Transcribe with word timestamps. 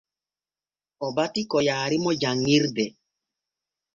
O 1.05 1.07
bati 1.15 1.41
ko 1.51 1.57
yaarimo 1.67 2.11
janŋirde. 2.21 2.85